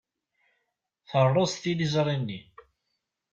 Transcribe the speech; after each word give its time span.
Terreẓ 1.09 1.51
tiliẓri-nni. 1.61 2.39